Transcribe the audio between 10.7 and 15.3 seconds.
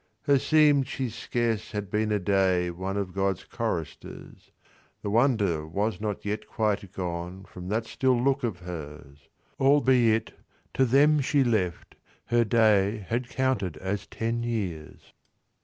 to them she left, her dayHad counted as ten years.